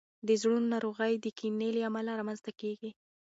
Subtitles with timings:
[0.27, 2.89] د زړونو ناروغۍ د کینې له امله رامنځته کیږي.